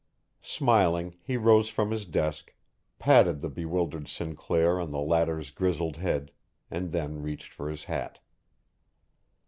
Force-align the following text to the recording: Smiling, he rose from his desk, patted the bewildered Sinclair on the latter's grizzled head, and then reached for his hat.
Smiling, 0.41 1.15
he 1.21 1.37
rose 1.37 1.69
from 1.69 1.91
his 1.91 2.07
desk, 2.07 2.55
patted 2.97 3.39
the 3.39 3.49
bewildered 3.51 4.07
Sinclair 4.07 4.79
on 4.79 4.89
the 4.89 4.97
latter's 4.99 5.51
grizzled 5.51 5.97
head, 5.97 6.31
and 6.71 6.91
then 6.91 7.21
reached 7.21 7.53
for 7.53 7.69
his 7.69 7.83
hat. 7.83 8.17